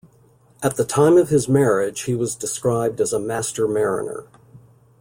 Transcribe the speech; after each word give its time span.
At 0.63 0.77
the 0.77 0.83
time 0.83 1.15
of 1.17 1.29
his 1.29 1.47
marriage 1.47 2.05
he 2.05 2.15
was 2.15 2.33
described 2.33 2.99
as 2.99 3.13
a 3.13 3.19
master 3.19 3.67
mariner. 3.67 4.23